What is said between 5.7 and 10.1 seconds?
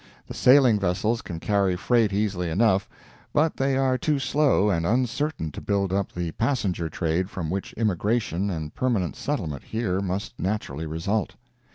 up the passenger trade from which immigration and permanent settlement here